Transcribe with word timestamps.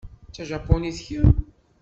D 0.27 0.31
tajapunit 0.35 0.99
kemm? 1.05 1.33